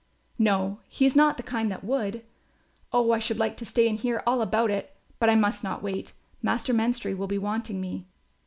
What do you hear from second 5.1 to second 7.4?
But I must not wait, Master Menstrie will be